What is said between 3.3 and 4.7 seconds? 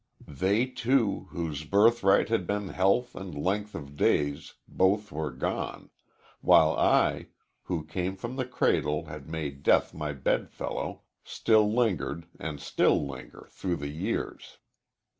length of days,